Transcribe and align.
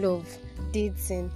love, 0.00 0.26
dating, 0.72 1.30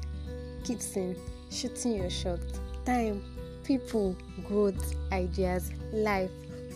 kissing, 0.65 1.17
shooting 1.51 1.97
your 1.97 2.11
shot, 2.11 2.41
time, 2.85 3.23
people, 3.65 4.17
growth, 4.47 4.95
ideas, 5.13 5.71
life, 5.93 6.31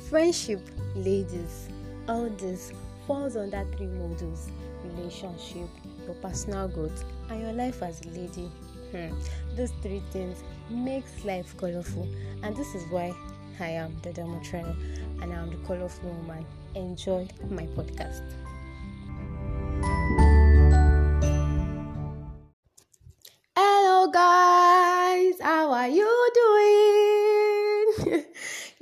friendship, 0.08 0.60
ladies. 0.94 1.68
All 2.08 2.28
this 2.30 2.72
falls 3.06 3.36
under 3.36 3.64
three 3.76 3.86
modules 3.86 4.50
relationship, 4.84 5.68
your 6.04 6.14
personal 6.16 6.68
growth, 6.68 7.04
and 7.30 7.40
your 7.40 7.52
life 7.52 7.82
as 7.82 8.00
a 8.02 8.08
lady. 8.08 8.50
Hmm. 8.90 9.14
Those 9.56 9.72
three 9.80 10.02
things 10.10 10.42
makes 10.68 11.24
life 11.24 11.56
colorful, 11.56 12.08
and 12.42 12.56
this 12.56 12.74
is 12.74 12.84
why 12.90 13.14
I 13.60 13.68
am 13.68 13.96
the 14.02 14.10
Dermatrainer 14.10 14.76
and 15.22 15.32
I'm 15.32 15.50
the 15.50 15.66
colorful 15.66 16.10
woman. 16.10 16.44
Enjoy 16.74 17.28
my 17.48 17.66
podcast. 17.66 18.22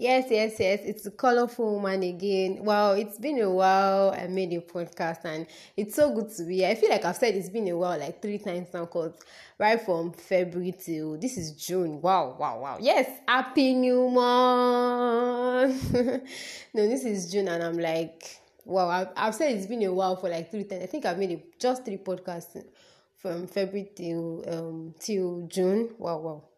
Yes, 0.01 0.27
yes, 0.31 0.57
yes, 0.59 0.81
it's 0.85 1.07
a 1.07 1.11
colorful 1.11 1.75
woman 1.75 2.03
again. 2.03 2.65
Wow, 2.65 2.93
it's 2.93 3.19
been 3.19 3.39
a 3.41 3.51
while. 3.51 4.11
I 4.19 4.27
made 4.27 4.53
a 4.53 4.61
podcast 4.61 5.25
and 5.25 5.47
it's 5.77 5.95
so 5.95 6.15
good 6.15 6.31
to 6.37 6.45
be 6.45 6.57
here. 6.59 6.71
I 6.71 6.75
feel 6.75 6.91
like 6.91 7.05
I've 7.05 7.17
said 7.17 7.35
it's 7.35 7.49
been 7.51 7.69
a 7.69 7.77
while, 7.77 7.99
like 7.99 8.21
three 8.23 8.39
times 8.39 8.69
now, 8.75 8.87
because 8.87 9.15
right 9.59 9.81
from 9.81 10.13
February 10.13 10.73
till 10.73 11.17
this 11.19 11.37
is 11.37 11.53
June. 11.53 12.01
Wow, 12.01 12.37
wow, 12.39 12.61
wow. 12.61 12.79
Yes, 12.81 13.09
happy 13.29 13.75
new 13.75 14.09
month. 14.11 15.93
no, 16.75 16.89
this 16.89 17.05
is 17.05 17.31
June, 17.31 17.49
and 17.49 17.63
I'm 17.63 17.79
like, 17.79 18.41
wow, 18.65 18.89
I've, 18.89 19.09
I've 19.17 19.35
said 19.35 19.53
it's 19.57 19.67
been 19.67 19.83
a 19.85 19.93
while 19.93 20.17
for 20.17 20.29
like 20.29 20.51
three 20.51 20.65
times. 20.65 20.83
I 20.83 20.87
think 20.87 21.05
I've 21.07 21.19
made 21.19 21.33
a, 21.33 21.43
just 21.59 21.85
three 21.85 21.99
podcasts 21.99 22.65
from 23.17 23.47
February 23.47 23.91
till 23.95 24.45
um 24.49 24.95
till 24.99 25.47
June. 25.49 25.91
Wow, 25.99 26.19
wow. 26.19 26.50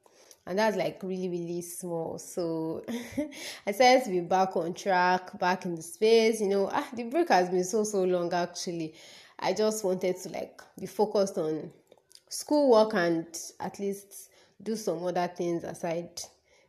And 0.46 0.58
that's 0.58 0.76
like 0.76 1.00
really, 1.02 1.28
really 1.28 1.62
small. 1.62 2.18
So 2.18 2.84
I 3.66 3.72
said 3.72 4.04
to 4.04 4.10
be 4.10 4.20
back 4.20 4.56
on 4.56 4.74
track, 4.74 5.38
back 5.38 5.64
in 5.66 5.76
the 5.76 5.82
space. 5.82 6.40
You 6.40 6.48
know, 6.48 6.68
ah, 6.72 6.88
the 6.92 7.04
break 7.04 7.28
has 7.28 7.48
been 7.48 7.64
so 7.64 7.84
so 7.84 8.02
long 8.02 8.32
actually. 8.32 8.94
I 9.38 9.52
just 9.52 9.84
wanted 9.84 10.16
to 10.18 10.28
like 10.30 10.60
be 10.78 10.86
focused 10.86 11.38
on 11.38 11.70
school 12.28 12.70
work 12.70 12.94
and 12.94 13.26
at 13.60 13.78
least 13.78 14.30
do 14.62 14.76
some 14.76 15.04
other 15.04 15.28
things 15.28 15.64
aside 15.64 16.20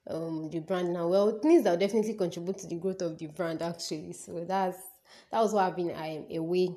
um 0.10 0.50
the 0.52 0.60
brand 0.60 0.94
now. 0.94 1.08
Well, 1.08 1.40
things 1.40 1.64
that 1.64 1.72
will 1.72 1.78
definitely 1.78 2.14
contribute 2.14 2.58
to 2.60 2.68
the 2.68 2.76
growth 2.76 3.02
of 3.02 3.18
the 3.18 3.28
brand 3.28 3.62
actually. 3.62 4.14
So 4.14 4.44
that's 4.46 4.78
that 5.32 5.42
was 5.42 5.54
why 5.54 5.68
I've 5.68 5.76
been 5.76 5.96
I'm 5.96 6.26
away 6.38 6.76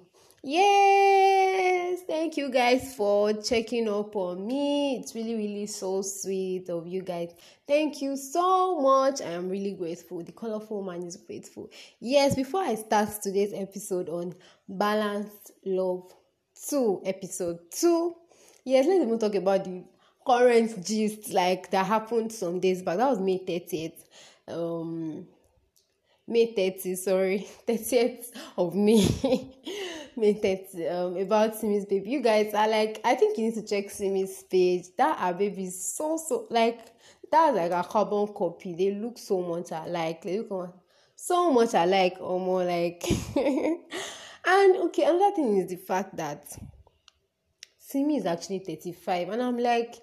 Thank 2.03 2.37
you 2.37 2.51
guys 2.51 2.95
for 2.95 3.33
checking 3.33 3.89
up 3.89 4.17
on 4.17 4.47
me. 4.47 4.97
It's 4.97 5.15
really, 5.15 5.35
really 5.35 5.67
so 5.67 6.03
sweet 6.03 6.69
of 6.69 6.87
you 6.87 7.03
guys. 7.03 7.33
Thank 7.67 8.03
you 8.03 8.17
so 8.17 8.81
much. 8.81 9.21
I 9.21 9.31
am 9.31 9.49
really 9.49 9.73
grateful. 9.73 10.23
The 10.23 10.33
colorful 10.33 10.83
man 10.83 11.03
is 11.03 11.17
grateful. 11.17 11.71
Yes, 12.01 12.35
before 12.35 12.63
I 12.63 12.75
start 12.75 13.11
today's 13.23 13.53
episode 13.55 14.09
on 14.09 14.35
balanced 14.69 15.53
love 15.65 16.13
2, 16.69 17.03
episode 17.05 17.59
2, 17.71 18.15
yes, 18.65 18.87
let's 18.87 19.05
even 19.05 19.19
talk 19.19 19.35
about 19.35 19.65
the 19.65 19.85
current 20.27 20.85
gist 20.85 21.33
like 21.33 21.71
that 21.71 21.87
happened 21.87 22.33
some 22.33 22.61
days 22.61 22.83
back. 22.83 22.97
That 22.97 23.11
was 23.11 23.21
May 23.21 23.39
30th. 23.39 24.05
Um, 24.49 25.27
May 26.29 26.53
30, 26.55 26.97
sorry, 26.97 27.47
30th 27.69 28.31
of 28.57 28.75
May. 28.75 29.07
May 30.17 30.33
30 30.33 30.89
um 30.89 31.17
about 31.19 31.55
Simi's 31.55 31.85
baby. 31.85 32.11
You 32.11 32.21
guys 32.21 32.55
are 32.55 32.69
like, 32.69 33.01
I 33.05 33.15
think 33.15 33.37
you 33.37 33.45
need 33.45 33.55
to 33.55 33.67
check 33.67 33.91
Simi's 33.91 34.43
page. 34.45 34.87
That 34.97 35.19
our 35.21 35.35
baby 35.35 35.65
is 35.65 35.95
so 35.95 36.17
so 36.17 36.47
like 36.51 36.81
that's 37.31 37.57
like 37.57 37.71
a 37.71 37.87
carbon 37.87 38.29
copy. 38.29 38.75
They 38.75 38.93
look 38.93 39.19
so 39.19 39.43
much 39.43 39.71
alike. 39.73 40.23
They 40.23 40.39
look 40.39 40.75
so 41.17 41.53
much 41.53 41.75
alike 41.75 42.17
or 42.21 42.41
more 42.41 42.65
like 42.65 43.05
and 43.37 44.77
okay, 44.77 45.05
another 45.05 45.35
thing 45.35 45.57
is 45.59 45.69
the 45.69 45.77
fact 45.77 46.17
that 46.17 46.45
Simi 47.79 48.19
is 48.19 48.27
actually 48.27 48.61
35 48.61 49.31
and 49.31 49.43
I'm 49.43 49.59
like 49.59 49.97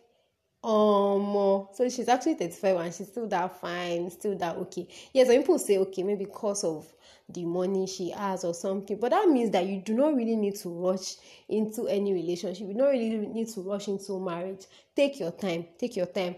um 0.63 1.35
so 1.73 1.89
she's 1.89 2.07
actually 2.07 2.35
35 2.35 2.77
and 2.77 2.93
she's 2.93 3.07
still 3.07 3.27
that 3.27 3.59
fine, 3.59 4.09
still 4.11 4.37
that 4.37 4.55
okay. 4.57 4.87
Yes, 5.13 5.27
some 5.27 5.37
people 5.37 5.59
say 5.59 5.77
okay, 5.77 6.03
maybe 6.03 6.25
because 6.25 6.63
of 6.63 6.87
the 7.29 7.45
money 7.45 7.87
she 7.87 8.09
has 8.11 8.43
or 8.43 8.53
something. 8.53 8.97
But 8.97 9.11
that 9.11 9.27
means 9.29 9.51
that 9.51 9.65
you 9.65 9.79
do 9.79 9.93
not 9.93 10.15
really 10.15 10.35
need 10.35 10.55
to 10.57 10.69
rush 10.69 11.15
into 11.49 11.87
any 11.87 12.13
relationship. 12.13 12.67
You 12.67 12.73
don't 12.73 12.91
really 12.91 13.17
need 13.27 13.49
to 13.49 13.61
rush 13.61 13.87
into 13.87 14.19
marriage. 14.19 14.65
Take 14.95 15.19
your 15.19 15.31
time. 15.31 15.65
Take 15.77 15.95
your 15.95 16.07
time. 16.07 16.35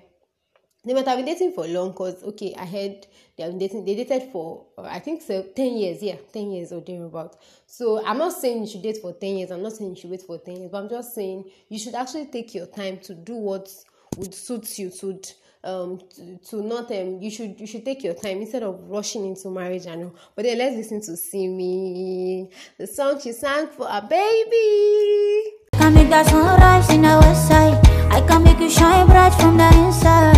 They 0.85 0.93
might 0.93 1.07
have 1.07 1.17
been 1.17 1.25
dating 1.25 1.53
for 1.53 1.65
long 1.65 1.91
because 1.91 2.23
okay, 2.23 2.53
I 2.55 2.65
heard 2.65 3.07
they 3.35 3.43
have 3.43 3.51
been 3.51 3.59
dating. 3.59 3.85
They 3.85 3.95
dated 3.95 4.31
for 4.31 4.67
uh, 4.77 4.83
I 4.83 4.99
think 4.99 5.23
so 5.23 5.41
ten 5.55 5.75
years. 5.75 6.03
Yeah, 6.03 6.17
ten 6.31 6.51
years 6.51 6.71
or 6.71 6.81
thereabout. 6.81 7.37
So 7.65 8.05
I'm 8.05 8.19
not 8.19 8.33
saying 8.33 8.61
you 8.61 8.67
should 8.67 8.83
date 8.83 8.99
for 9.01 9.11
ten 9.13 9.37
years. 9.37 9.49
I'm 9.49 9.63
not 9.63 9.73
saying 9.73 9.89
you 9.89 9.95
should 9.95 10.11
wait 10.11 10.21
for 10.21 10.37
ten 10.37 10.57
years. 10.57 10.71
But 10.71 10.83
I'm 10.83 10.89
just 10.89 11.15
saying 11.15 11.49
you 11.69 11.79
should 11.79 11.95
actually 11.95 12.27
take 12.27 12.53
your 12.53 12.67
time 12.67 12.99
to 12.99 13.15
do 13.15 13.33
what 13.33 13.73
would 14.17 14.33
suit 14.33 14.79
you. 14.79 14.89
To 14.89 15.19
um 15.65 15.99
to, 16.15 16.37
to 16.49 16.61
not 16.61 16.91
um 16.91 17.19
you 17.21 17.31
should 17.31 17.59
you 17.59 17.65
should 17.65 17.83
take 17.83 18.03
your 18.03 18.13
time 18.13 18.37
instead 18.37 18.61
of 18.61 18.79
rushing 18.87 19.25
into 19.25 19.49
marriage 19.49 19.87
and 19.87 20.11
but 20.35 20.45
then 20.45 20.59
let's 20.59 20.75
listen 20.75 21.01
to 21.01 21.17
Simi 21.17 22.49
the 22.77 22.85
song 22.85 23.19
she 23.19 23.31
sang 23.33 23.67
for 23.67 23.87
a 23.89 24.01
baby. 24.01 25.51
Can 25.73 25.95
make 25.95 26.09
that 26.09 26.27
sunrise 26.27 26.89
in 26.91 27.01
west 27.01 27.47
side 27.47 27.79
I 28.11 28.21
can 28.27 28.43
make 28.43 28.59
you 28.59 28.69
shine 28.69 29.07
bright 29.07 29.33
from 29.33 29.57
the 29.57 29.67
inside. 29.83 30.37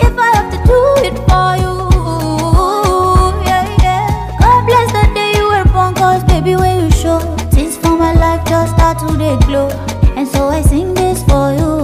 If 0.00 0.18
I 0.18 0.30
have 0.36 0.50
to 0.50 0.58
do 0.64 0.80
it 1.06 1.16
for 1.28 1.50
you 1.62 1.76
yeah 3.44 3.68
yeah. 3.84 4.38
God 4.40 4.66
bless 4.66 4.90
the 4.92 5.14
day 5.14 5.32
you 5.36 5.46
were 5.48 5.64
born 5.70 5.94
cause 5.94 6.24
baby 6.24 6.56
when 6.56 6.84
you 6.84 6.90
show 6.90 7.18
things 7.52 7.76
for 7.76 7.90
my 7.90 8.14
life 8.14 8.42
just 8.48 8.74
start 8.74 8.98
to 9.00 9.46
glow. 9.46 9.68
And 10.16 10.26
so 10.26 10.48
I 10.48 10.62
sing 10.62 10.94
this 10.94 11.22
for 11.24 11.52
you 11.52 11.81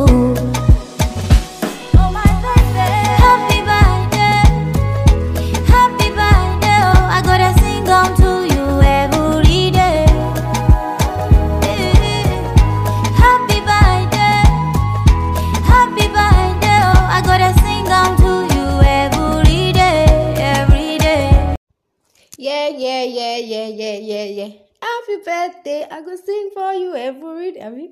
Yeah, 22.59 22.71
yeah, 22.71 23.05
yeah, 23.05 23.37
yeah, 23.37 23.67
yeah, 23.69 23.99
yeah, 23.99 24.25
yeah. 24.25 24.51
Happy 24.83 25.17
birthday. 25.25 25.87
I 25.89 26.03
go 26.03 26.17
sing 26.17 26.51
for 26.53 26.73
you 26.73 26.93
every 26.97 27.53
day. 27.53 27.63
I 27.63 27.69
mean, 27.71 27.91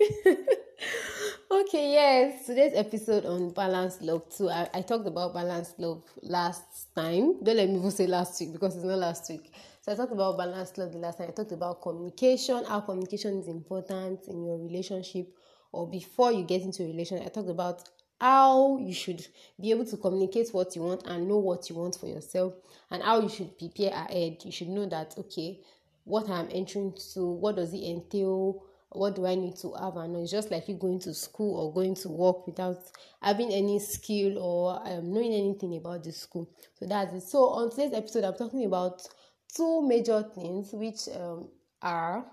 okay, 1.51 1.93
yes. 1.93 2.47
Today's 2.47 2.73
episode 2.75 3.25
on 3.27 3.51
balanced 3.51 4.03
love 4.03 4.29
too. 4.29 4.51
I, 4.51 4.69
I 4.75 4.83
talked 4.83 5.07
about 5.07 5.35
balanced 5.35 5.79
love 5.79 6.03
last 6.23 6.93
time. 6.97 7.45
Don't 7.45 7.57
let 7.57 7.69
me 7.69 7.77
even 7.77 7.93
say 7.93 8.09
last 8.09 8.41
week 8.41 8.53
because 8.55 8.75
it's 8.75 8.85
not 8.85 8.99
last 8.99 9.31
week. 9.31 9.53
So 9.83 9.93
I 9.93 9.95
talked 9.95 10.13
about 10.13 10.37
balanced 10.37 10.79
love 10.79 10.91
the 10.93 10.99
last 10.99 11.19
time. 11.19 11.29
I 11.29 11.33
talked 11.33 11.53
about 11.53 11.81
communication, 11.81 12.65
how 12.65 12.81
communication 12.81 13.39
is 13.39 13.47
important 13.47 14.27
in 14.27 14.45
your 14.45 14.59
relationship 14.59 15.29
or 15.71 15.89
before 15.89 16.33
you 16.33 16.43
get 16.43 16.63
into 16.63 16.83
a 16.83 16.87
relationship. 16.87 17.27
I 17.27 17.31
talked 17.31 17.51
about 17.51 17.89
how 18.21 18.79
you 18.79 18.95
should 18.95 19.27
be 19.61 19.71
able 19.71 19.85
to 19.85 19.97
communicate 19.97 20.49
what 20.53 20.75
you 20.75 20.83
want 20.83 21.03
and 21.07 21.29
know 21.29 21.39
what 21.39 21.69
you 21.69 21.77
want 21.77 21.97
for 21.97 22.07
yourself 22.07 22.55
and 22.91 23.03
how 23.03 23.21
you 23.21 23.29
should 23.29 23.59
prepare 23.59 23.93
ahead. 23.93 24.39
You 24.45 24.53
should 24.53 24.69
know 24.69 24.87
that 24.87 25.15
okay 25.19 25.61
what 26.05 26.29
i'm 26.31 26.49
entering 26.53 26.95
to 27.13 27.27
what 27.27 27.57
does 27.57 27.75
it 27.75 27.83
entail? 27.83 28.63
What 28.91 29.17
do 29.17 29.27
i 29.27 29.35
need 29.35 29.57
to 29.57 29.73
have 29.75 29.97
and 29.97 30.17
it's 30.17 30.31
just 30.31 30.51
like 30.51 30.69
you 30.69 30.77
going 30.77 31.01
to 31.01 31.13
school 31.13 31.61
or 31.61 31.75
going 31.75 31.95
to 31.97 32.09
work 32.09 32.47
without 32.47 32.79
having 33.21 33.53
any 33.53 33.79
skill 33.81 34.39
or 34.39 34.81
um, 34.89 35.13
knowing 35.13 35.35
anything 35.35 35.77
about 35.77 36.05
the 36.05 36.13
school. 36.13 36.49
So 36.79 36.87
that's 36.87 37.13
it. 37.15 37.23
So 37.29 37.49
on 37.49 37.71
today's 37.71 37.93
episode 37.93 38.25
i'm 38.25 38.35
talking 38.35 38.65
about 38.65 39.03
two 39.55 39.87
major 39.87 40.23
things 40.23 40.71
which 40.73 41.09
um, 41.15 41.49
are 41.83 42.25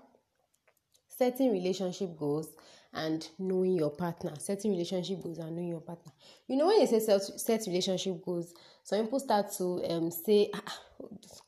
setting 1.08 1.52
relationship 1.52 2.16
goals 2.18 2.48
and 2.94 3.28
knowing 3.38 3.72
your 3.76 3.90
partner. 3.90 4.32
Setting 4.38 4.70
relationship 4.72 5.22
goals 5.22 5.38
and 5.38 5.54
knowing 5.54 5.68
your 5.68 5.80
partner. 5.80 6.12
You 6.46 6.56
know 6.56 6.66
when 6.66 6.80
you 6.80 6.86
say 6.86 7.00
set, 7.00 7.22
set 7.22 7.66
relationship 7.66 8.24
goals 8.24 8.54
some 8.82 9.02
people 9.04 9.20
start 9.20 9.50
to 9.58 9.82
um 9.88 10.10
say 10.10 10.50
ah, 10.54 10.78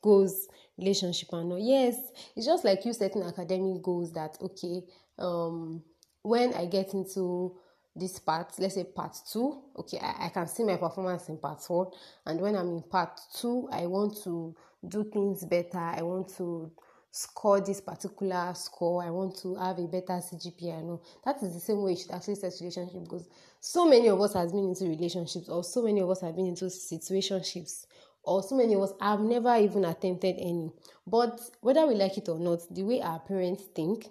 goals 0.02 0.48
relationship 0.78 1.28
and 1.32 1.52
all. 1.52 1.58
Yes 1.58 1.96
it's 2.34 2.46
just 2.46 2.64
like 2.64 2.84
you 2.84 2.92
setting 2.92 3.22
academic 3.22 3.82
goals 3.82 4.12
that 4.12 4.36
okay 4.40 4.82
um 5.18 5.82
when 6.22 6.52
i 6.54 6.66
get 6.66 6.92
into 6.92 7.56
this 7.94 8.18
part 8.18 8.52
let's 8.58 8.74
say 8.74 8.84
part 8.84 9.16
two 9.32 9.62
okay 9.78 9.98
I, 9.98 10.26
I 10.26 10.28
can 10.28 10.46
see 10.46 10.64
my 10.64 10.76
performance 10.76 11.28
in 11.28 11.38
part 11.38 11.62
one. 11.68 11.88
And 12.26 12.40
when 12.40 12.56
i'm 12.56 12.68
in 12.68 12.82
part 12.82 13.18
two 13.34 13.68
i 13.72 13.86
want 13.86 14.22
to 14.24 14.54
do 14.88 15.04
things 15.04 15.44
better. 15.44 15.78
I 15.78 16.02
want 16.02 16.28
to 16.36 16.70
score 17.10 17.60
this 17.60 17.80
particular 17.80 18.52
score. 18.54 19.02
I 19.02 19.10
want 19.10 19.38
to 19.38 19.54
have 19.56 19.78
a 19.78 19.86
better 19.86 20.20
CGPA. 20.20 20.78
I 20.78 20.82
know 20.82 21.00
that 21.24 21.42
is 21.42 21.54
the 21.54 21.60
same 21.60 21.82
way 21.82 21.92
you 21.92 21.96
should 21.96 22.10
actually 22.10 22.34
set 22.36 22.52
relationship 22.60 23.08
goals. 23.08 23.28
So 23.60 23.88
many 23.88 24.08
of 24.08 24.20
us 24.20 24.34
has 24.34 24.52
been 24.52 24.68
into 24.68 24.84
relationships, 24.84 25.48
or 25.48 25.64
so 25.64 25.82
many 25.82 26.00
of 26.00 26.10
us 26.10 26.20
have 26.20 26.36
been 26.36 26.46
into 26.46 26.66
situationships, 26.66 27.86
or 28.22 28.42
so 28.42 28.56
many 28.56 28.74
of 28.74 28.82
us 28.82 28.92
have 29.00 29.20
never 29.20 29.56
even 29.56 29.84
attempted 29.84 30.36
any. 30.38 30.70
But 31.06 31.40
whether 31.60 31.86
we 31.86 31.94
like 31.94 32.18
it 32.18 32.28
or 32.28 32.38
not, 32.38 32.60
the 32.70 32.82
way 32.82 33.00
our 33.00 33.20
parents 33.20 33.64
think, 33.74 34.08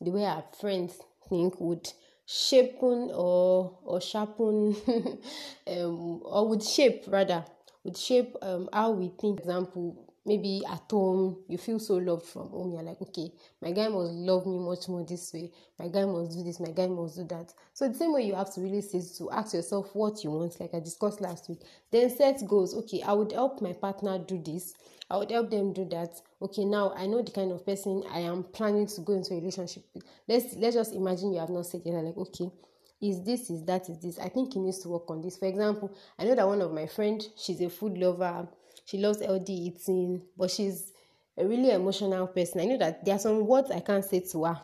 the 0.00 0.10
way 0.10 0.24
our 0.24 0.44
friends 0.58 0.98
think 1.28 1.60
would 1.60 1.92
shapen 2.26 3.10
or 3.14 3.78
or 3.84 4.00
sharpen 4.00 4.74
um, 5.68 6.20
or 6.24 6.48
would 6.48 6.62
shape 6.62 7.04
rather 7.06 7.44
would 7.84 7.96
shape 7.96 8.34
um, 8.42 8.68
how 8.72 8.90
we 8.90 9.12
think 9.20 9.38
example 9.38 10.05
maybe 10.26 10.62
at 10.68 10.82
home 10.90 11.38
you 11.48 11.56
feel 11.56 11.78
so 11.78 11.94
loved 11.94 12.26
from 12.26 12.48
home 12.48 12.72
you're 12.72 12.82
like 12.82 13.00
okay 13.00 13.30
my 13.62 13.70
guy 13.70 13.88
must 13.88 14.12
love 14.12 14.46
me 14.46 14.58
much 14.58 14.88
more 14.88 15.04
this 15.04 15.32
way. 15.32 15.50
My 15.78 15.88
guy 15.88 16.04
must 16.04 16.36
do 16.36 16.42
this 16.42 16.60
my 16.60 16.70
guy 16.70 16.86
must 16.86 17.16
do 17.16 17.24
that. 17.24 17.52
So 17.72 17.88
the 17.88 17.94
same 17.94 18.12
way 18.12 18.22
you 18.22 18.34
have 18.34 18.52
to 18.54 18.60
really 18.60 18.80
sit 18.80 19.04
to 19.18 19.30
ask 19.30 19.54
yourself 19.54 19.94
what 19.94 20.22
you 20.22 20.30
want 20.30 20.58
like 20.60 20.74
i 20.74 20.80
discussed 20.80 21.20
last 21.20 21.48
week. 21.48 21.60
Then 21.90 22.10
set 22.10 22.46
goals. 22.46 22.74
Okay 22.74 23.02
i 23.02 23.12
would 23.12 23.32
help 23.32 23.62
my 23.62 23.72
partner 23.72 24.18
do 24.18 24.42
this. 24.42 24.74
I 25.08 25.16
would 25.16 25.30
help 25.30 25.50
them 25.50 25.72
do 25.72 25.84
that. 25.86 26.20
Okay 26.42 26.64
now 26.64 26.92
i 26.96 27.06
know 27.06 27.22
the 27.22 27.32
kind 27.32 27.52
of 27.52 27.64
person 27.64 28.02
i 28.12 28.18
am 28.20 28.42
planning 28.42 28.86
to 28.88 29.00
go 29.00 29.14
into 29.14 29.34
a 29.34 29.36
relationship 29.36 29.84
with. 29.94 30.04
Let's 30.28 30.54
let's 30.56 30.74
just 30.74 30.94
imagine 30.94 31.32
you 31.32 31.40
have 31.40 31.50
not 31.50 31.66
said 31.66 31.82
yet 31.84 31.94
like 31.94 32.16
okay 32.16 32.50
is 33.00 33.22
this 33.24 33.50
is 33.50 33.64
that 33.64 33.88
is 33.88 33.98
this? 34.00 34.18
I 34.18 34.28
think 34.28 34.54
he 34.54 34.60
needs 34.60 34.78
to 34.80 34.88
work 34.88 35.10
on 35.10 35.20
this. 35.20 35.36
For 35.36 35.46
example 35.46 35.94
i 36.18 36.24
know 36.24 36.34
that 36.34 36.46
one 36.46 36.62
of 36.62 36.72
my 36.72 36.86
friend 36.86 37.26
she's 37.36 37.60
a 37.60 37.70
food 37.70 37.96
lover 37.98 38.48
she 38.86 38.98
loves 38.98 39.20
LD 39.20 39.50
eating, 39.50 40.22
but 40.36 40.50
she's 40.50 40.92
a 41.36 41.44
really 41.44 41.70
emotional 41.70 42.26
person. 42.28 42.62
I 42.62 42.64
know 42.64 42.78
that 42.78 43.04
there 43.04 43.16
are 43.16 43.18
some 43.18 43.46
words 43.46 43.70
I 43.70 43.80
can't 43.80 44.04
say 44.04 44.20
to 44.20 44.44
her 44.44 44.60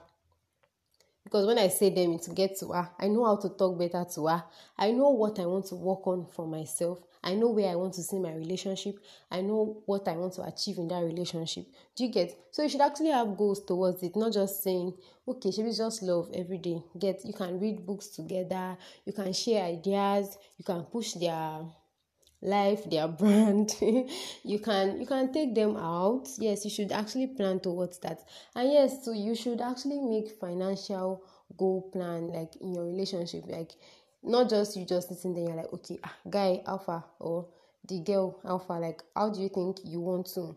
because 1.24 1.46
when 1.46 1.58
I 1.58 1.68
say 1.68 1.90
them 1.90 2.18
to 2.18 2.30
get 2.30 2.58
to 2.58 2.68
her, 2.68 2.90
I 2.98 3.08
know 3.08 3.24
how 3.24 3.36
to 3.36 3.48
talk 3.48 3.78
better 3.78 4.04
to 4.14 4.26
her. 4.26 4.44
I 4.76 4.90
know 4.90 5.10
what 5.10 5.38
I 5.38 5.46
want 5.46 5.66
to 5.66 5.74
work 5.76 6.06
on 6.06 6.26
for 6.26 6.46
myself. 6.46 6.98
I 7.24 7.34
know 7.34 7.50
where 7.50 7.70
I 7.70 7.74
want 7.76 7.94
to 7.94 8.02
see 8.02 8.18
my 8.18 8.34
relationship. 8.34 8.98
I 9.30 9.40
know 9.40 9.82
what 9.86 10.06
I 10.08 10.12
want 10.12 10.34
to 10.34 10.42
achieve 10.42 10.78
in 10.78 10.88
that 10.88 11.02
relationship. 11.02 11.66
Do 11.96 12.04
you 12.04 12.12
get? 12.12 12.36
So 12.50 12.62
you 12.62 12.68
should 12.68 12.80
actually 12.80 13.10
have 13.10 13.36
goals 13.36 13.64
towards 13.64 14.02
it, 14.02 14.14
not 14.16 14.32
just 14.32 14.62
saying, 14.62 14.92
okay, 15.26 15.50
should 15.50 15.64
we 15.64 15.72
just 15.72 16.02
love 16.02 16.30
every 16.34 16.58
day? 16.58 16.82
Get 16.98 17.24
you 17.24 17.32
can 17.32 17.58
read 17.60 17.86
books 17.86 18.08
together, 18.08 18.76
you 19.04 19.12
can 19.12 19.32
share 19.32 19.64
ideas, 19.64 20.36
you 20.58 20.64
can 20.64 20.82
push 20.84 21.12
their 21.12 21.60
life 22.42 22.88
their 22.90 23.08
brand. 23.08 23.74
You 24.44 24.58
can 24.58 25.00
you 25.00 25.06
can 25.06 25.32
take 25.32 25.54
them 25.54 25.76
out. 25.76 26.28
Yes 26.38 26.64
you 26.64 26.70
should 26.70 26.92
actually 26.92 27.28
plan 27.28 27.60
towards 27.60 27.98
that. 28.00 28.20
And 28.54 28.70
yes 28.72 29.04
so 29.04 29.12
you 29.12 29.34
should 29.34 29.60
actually 29.60 30.00
make 30.00 30.30
financial 30.40 31.22
goal 31.56 31.90
plan 31.92 32.28
like 32.28 32.56
in 32.60 32.74
your 32.74 32.84
relationship. 32.84 33.44
Like 33.46 33.72
not 34.22 34.50
just 34.50 34.76
you 34.76 34.84
just 34.84 35.08
sitting 35.08 35.34
there 35.34 35.44
you're 35.44 35.56
like 35.56 35.72
okay 35.72 35.98
ah, 36.04 36.14
guy 36.28 36.62
alpha 36.66 37.04
or 37.20 37.46
the 37.88 38.00
girl 38.00 38.40
alpha. 38.44 38.74
Like 38.74 39.02
how 39.14 39.30
do 39.30 39.40
you 39.40 39.48
think 39.48 39.78
you 39.84 40.00
want 40.00 40.26
to 40.34 40.56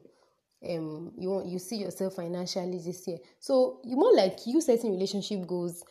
um 0.67 1.11
you 1.17 1.29
want 1.29 1.45
you 1.45 1.59
see 1.59 1.77
yourself 1.77 2.15
financially 2.15 2.79
this 2.79 3.07
year? 3.07 3.19
So 3.39 3.79
you 3.83 3.95
more 3.95 4.15
like 4.15 4.39
you 4.47 4.59
setting 4.61 4.91
relationship 4.91 5.45
goals 5.45 5.83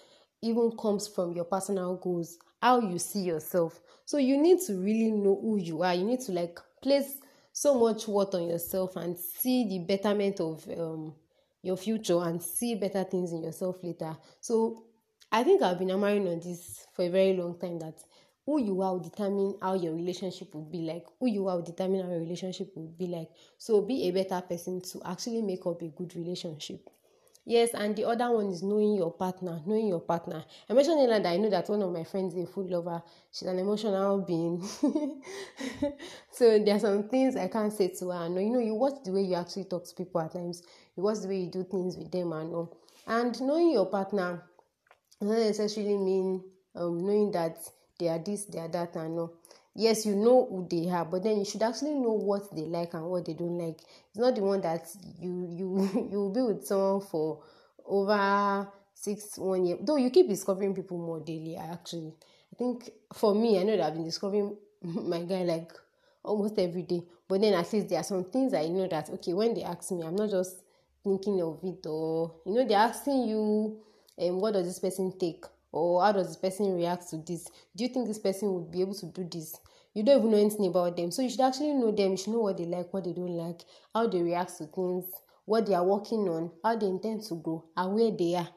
even 0.43 0.73
comes 0.76 1.08
from 1.08 1.32
your 1.32 1.44
personal 1.44 1.97
goals 1.97 2.38
how 2.61 2.81
you 2.81 2.99
see 2.99 3.20
yourself 3.20 3.81
so 4.04 4.18
you 4.18 4.36
need 4.36 4.60
to 4.66 4.74
really 4.74 5.10
know 5.10 5.38
who 5.40 5.56
you 5.58 5.82
are. 5.82 5.94
You 5.94 6.04
need 6.04 6.20
to 6.22 6.32
like 6.32 6.58
place 6.82 7.16
so 7.52 7.78
much 7.78 8.08
worth 8.08 8.34
on 8.34 8.48
yourself 8.48 8.96
and 8.96 9.18
see 9.18 9.68
the 9.68 9.78
betterment 9.78 10.40
of 10.40 10.68
um, 10.76 11.14
your 11.62 11.76
future 11.76 12.20
and 12.22 12.42
see 12.42 12.74
better 12.74 13.04
things 13.04 13.32
in 13.32 13.42
yourself 13.42 13.76
later. 13.82 14.16
So 14.40 14.84
I 15.32 15.42
think 15.42 15.62
I've 15.62 15.78
been 15.78 15.88
hammering 15.88 16.28
on 16.28 16.40
this 16.40 16.86
for 16.94 17.04
a 17.04 17.08
very 17.08 17.34
long 17.34 17.58
time 17.58 17.78
that 17.78 17.98
who 18.44 18.60
you 18.60 18.82
are 18.82 18.92
will 18.92 19.00
determine 19.00 19.54
how 19.62 19.74
your 19.74 19.94
relationship 19.94 20.54
will 20.54 20.68
be 20.70 20.82
like. 20.82 21.06
Who 21.18 21.28
you 21.28 21.48
are 21.48 21.56
will 21.56 21.64
determine 21.64 22.02
how 22.02 22.10
your 22.10 22.20
relationship 22.20 22.72
will 22.76 22.88
be 22.98 23.06
like. 23.06 23.30
So 23.56 23.80
be 23.80 24.08
a 24.08 24.10
better 24.10 24.40
person 24.46 24.82
to 24.92 25.00
actually 25.06 25.40
make 25.40 25.64
up 25.64 25.80
a 25.80 25.88
good 25.88 26.14
relationship. 26.14 26.90
Yes, 27.46 27.70
and 27.75 27.94
the 27.94 28.05
other 28.08 28.31
one 28.31 28.46
is 28.49 28.62
knowing 28.62 28.94
your 28.94 29.12
partner. 29.12 29.61
Knowing 29.67 29.88
your 29.88 30.00
partner. 30.00 30.44
I 30.69 30.73
mentioned 30.73 30.99
earlier 30.99 31.20
that 31.20 31.26
I 31.29 31.37
know 31.37 31.50
that 31.50 31.69
one 31.69 31.82
of 31.82 31.93
my 31.93 32.02
friends 32.05 32.35
is 32.35 32.49
a 32.49 32.50
food 32.50 32.70
lover. 32.70 33.02
She's 33.31 33.49
an 33.49 33.58
emotional 33.58 34.23
being. 34.23 34.67
so 36.32 36.58
there 36.58 36.76
are 36.76 36.79
some 36.79 37.08
things 37.08 37.37
I 37.37 37.49
can't 37.49 37.73
say 37.73 37.88
to 37.88 38.11
her. 38.11 38.29
No, 38.31 38.41
you 38.41 38.50
know, 38.50 38.61
you 38.61 38.75
watch 38.75 38.94
the 39.05 39.12
way 39.12 39.23
you 39.23 39.35
actually 39.35 39.64
talk 39.64 39.85
to 39.87 39.94
people 39.94 40.23
at 40.23 40.32
times. 40.32 40.62
You 40.96 41.02
watch 41.02 41.19
the 41.20 41.29
way 41.29 41.41
you 41.41 41.50
do 41.50 41.64
things 41.64 41.99
with 41.99 42.11
them 42.11 42.32
and 42.32 42.55
all. 42.55 42.79
And 43.06 43.38
knowing 43.43 43.73
your 43.73 43.87
partner 43.87 44.43
doesn't 45.20 45.38
necessarily 45.38 45.99
mean 45.99 46.43
um, 46.75 47.05
knowing 47.05 47.31
that 47.32 47.58
they 47.99 48.08
are 48.08 48.19
this, 48.19 48.47
they 48.47 48.58
are 48.58 48.69
that, 48.69 48.97
and 48.97 49.19
all 49.19 49.35
yes 49.75 50.06
you 50.06 50.15
know 50.15 50.47
who 50.49 50.67
they 50.71 50.88
are 50.91 51.05
but 51.05 51.23
then 51.23 51.38
you 51.38 51.44
should 51.44 51.62
actually 51.62 51.94
know 51.94 52.12
what 52.12 52.55
they 52.55 52.62
like 52.62 52.94
and 52.94 53.05
what 53.06 53.25
they 53.25 53.35
don't 53.35 53.59
like. 53.59 53.81
It's 54.11 54.19
not 54.19 54.35
the 54.35 54.43
one 54.43 54.61
that 54.62 54.88
you 55.21 55.47
you 55.50 56.09
you 56.11 56.19
will 56.21 56.32
be 56.32 56.43
with 56.43 56.67
someone 56.67 57.00
for 57.03 57.43
over 57.87 58.69
six 58.94 59.37
one 59.38 59.67
year. 59.67 59.76
Though 59.81 59.97
you 59.97 60.11
keep 60.11 60.29
discovering 60.29 60.75
people 60.75 60.99
more 60.99 61.21
daily 61.21 61.56
actually 61.56 62.15
i 62.53 62.56
think 62.56 62.91
for 63.12 63.35
me 63.35 63.59
i 63.59 63.62
know 63.65 63.76
that 63.76 63.87
i've 63.87 63.94
been 63.94 64.05
discovering 64.05 64.56
my 64.82 65.23
guy 65.23 65.43
like 65.43 65.73
almost 66.23 66.59
every 66.59 66.82
day. 66.82 67.03
But 67.29 67.41
then 67.41 67.55
at 67.55 67.73
least 67.73 67.88
there 67.88 68.00
are 68.00 68.05
some 68.05 68.25
things 68.25 68.55
i 68.55 68.69
know 68.69 68.87
that 68.88 69.11
okay 69.11 69.32
when 69.35 69.55
they 69.55 69.62
ask 69.62 69.91
me 69.91 70.03
i'm 70.03 70.15
not 70.17 70.31
just 70.31 70.56
thinking 71.03 71.41
of 71.43 71.59
it 71.65 71.85
or 71.87 72.35
you 72.47 72.55
know 72.55 72.67
they're 72.67 72.79
asking 72.79 73.25
you 73.29 73.79
um, 74.21 74.41
what 74.41 74.53
does 74.53 74.67
this 74.67 74.79
person 74.79 75.12
take 75.19 75.44
or 75.75 76.05
how 76.05 76.12
does 76.12 76.29
this 76.29 76.37
person 76.37 76.73
react 76.76 77.11
to 77.11 77.17
this? 77.17 77.50
Do 77.75 77.82
you 77.82 77.88
think 77.88 78.06
this 78.06 78.19
person 78.19 78.55
would 78.55 78.71
be 78.71 78.81
able 78.81 78.94
to 78.94 79.06
do 79.06 79.29
this? 79.29 79.59
You 79.93 80.05
don't 80.05 80.19
even 80.19 80.31
know 80.31 80.38
anything 80.38 80.67
about 80.67 80.97
them. 80.97 81.11
So 81.11 81.23
you 81.23 81.29
should 81.29 81.41
actually 81.41 81.73
know 81.73 81.91
them. 81.91 82.12
You 82.12 82.17
should 82.17 82.32
know 82.32 82.41
what 82.41 82.59
they 82.59 82.65
like 82.65 82.94
what 82.94 83.05
they 83.05 83.12
don't 83.12 83.37
like 83.37 83.62
how 83.93 84.06
they 84.06 84.23
react 84.23 84.56
to 84.59 84.67
things 84.67 85.06
what 85.47 85.67
they 85.67 85.75
are 85.75 85.85
working 85.85 86.29
on 86.29 86.50
how 86.62 86.76
they 86.76 86.87
intend 86.87 87.23
to 87.25 87.35
grow 87.35 87.65
and 87.76 87.93
where 87.93 88.11
they 88.12 88.37
are. 88.37 88.49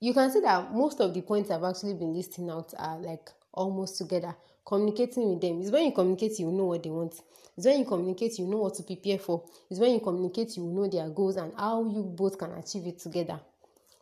You 0.00 0.12
can 0.12 0.30
see 0.30 0.40
that 0.40 0.74
most 0.74 1.00
of 1.00 1.14
the 1.14 1.22
points 1.22 1.50
i've 1.50 1.64
actually 1.64 1.94
been 1.94 2.12
listing 2.12 2.50
out 2.50 2.74
are 2.76 2.98
like 2.98 3.30
almost 3.54 3.96
together. 3.96 4.34
Communicating 4.66 5.30
with 5.30 5.40
them 5.40 5.62
is 5.62 5.70
when 5.70 5.84
you 5.84 5.92
communicate 5.92 6.40
you 6.40 6.50
know 6.50 6.64
what 6.64 6.82
they 6.82 6.90
want. 6.90 7.14
It's 7.56 7.66
when 7.66 7.78
you 7.78 7.84
communicate 7.84 8.36
you 8.38 8.46
know 8.46 8.58
what 8.58 8.74
to 8.74 8.82
prepare 8.82 9.18
for. 9.18 9.44
It's 9.70 9.78
when 9.78 9.92
you 9.92 10.00
communicate 10.00 10.56
you 10.56 10.64
know 10.64 10.88
their 10.88 11.08
goals 11.08 11.36
and 11.36 11.52
how 11.56 11.84
you 11.88 12.02
both 12.02 12.36
can 12.36 12.50
achieve 12.50 12.86
it 12.88 12.98
together 12.98 13.40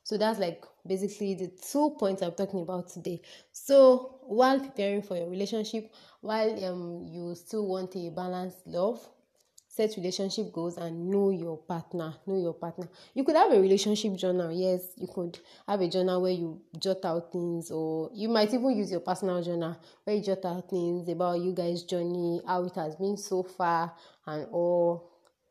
so 0.05 0.17
that's 0.19 0.39
like 0.39 0.65
basically 0.87 1.35
the 1.35 1.49
two 1.49 1.97
points 1.99 2.23
I'm 2.23 2.33
talking 2.33 2.61
about 2.63 2.89
today. 2.91 3.23
So 3.53 4.21
while 4.23 4.61
preparing 4.61 5.03
for 5.03 5.17
your 5.17 5.29
relationship, 5.31 5.93
while 6.21 6.65
um 6.65 7.05
you 7.11 7.35
still 7.35 7.67
want 7.67 7.97
a 7.97 8.11
balanced 8.11 8.67
love, 8.67 9.01
set 9.69 9.97
relationship 9.97 10.53
goals 10.53 10.77
and 10.77 11.11
know 11.11 11.31
your 11.31 11.57
partner. 11.59 12.15
Know 12.27 12.39
your 12.39 12.55
partner. 12.55 12.89
You 13.15 13.25
could 13.25 13.35
have 13.37 13.53
a 13.53 13.61
relationship 13.61 14.15
journal. 14.17 14.53
Yes, 14.53 14.83
you 14.97 15.09
could 15.09 15.39
have 15.67 15.81
a 15.81 15.89
journal 15.89 16.23
where 16.23 16.33
you 16.33 16.61
jot 16.79 17.05
out 17.05 17.33
things, 17.33 17.71
or 17.71 18.11
you 18.15 18.29
might 18.29 18.55
even 18.55 18.77
use 18.77 18.91
your 18.91 19.01
personal 19.01 19.43
journal 19.43 19.77
where 20.05 20.17
you 20.17 20.23
jot 20.23 20.45
out 20.45 20.71
things 20.71 21.09
about 21.09 21.41
you 21.41 21.53
guys' 21.53 21.83
journey, 21.83 22.41
how 22.47 22.65
it 22.65 22.75
has 22.77 22.95
been 22.97 23.17
so 23.17 23.43
far, 23.43 23.93
and 24.27 24.47
all. 24.53 25.11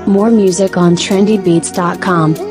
More 0.07 0.31
music 0.31 0.77
on 0.77 0.95
trendybeats.com. 0.95 2.50